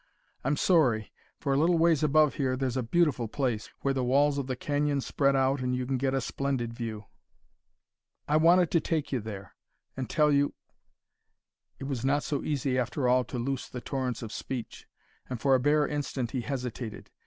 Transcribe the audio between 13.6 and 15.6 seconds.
the torrents of speech, and for a